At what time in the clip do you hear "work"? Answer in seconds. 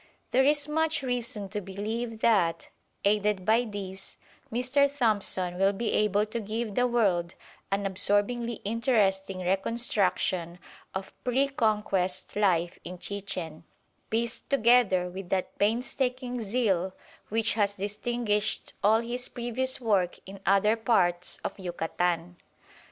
19.79-20.17